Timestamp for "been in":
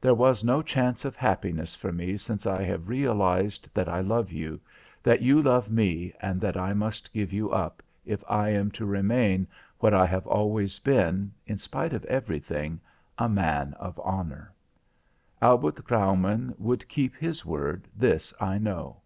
10.80-11.58